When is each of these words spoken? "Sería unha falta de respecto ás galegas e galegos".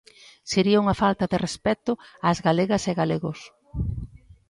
"Sería 0.51 0.81
unha 0.83 0.99
falta 1.03 1.25
de 1.31 1.37
respecto 1.45 1.91
ás 2.29 2.39
galegas 2.47 2.83
e 2.91 2.97
galegos". 3.01 3.39